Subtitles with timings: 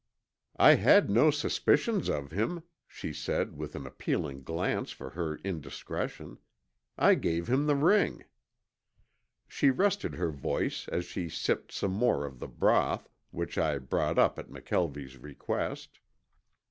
[0.57, 6.39] "I had no suspicions of him," she said with an appealing glance for her indiscretion.
[6.97, 8.25] "I gave him the ring."
[9.47, 14.17] She rested her voice as she sipped some more of the broth, which I brought
[14.17, 15.99] up at McKelvie's request.